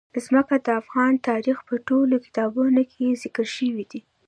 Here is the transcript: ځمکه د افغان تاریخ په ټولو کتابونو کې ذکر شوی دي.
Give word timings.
ځمکه 0.25 0.55
د 0.65 0.67
افغان 0.81 1.13
تاریخ 1.29 1.57
په 1.67 1.75
ټولو 1.87 2.15
کتابونو 2.25 2.81
کې 2.91 3.19
ذکر 3.23 3.45
شوی 3.55 3.83
دي. 3.91 4.01